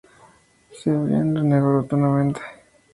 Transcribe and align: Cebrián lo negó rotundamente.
Cebrián 0.71 1.31
lo 1.35 1.43
negó 1.43 1.73
rotundamente. 1.73 2.41